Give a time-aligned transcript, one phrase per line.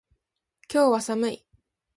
[0.67, 1.45] 今日は寒い。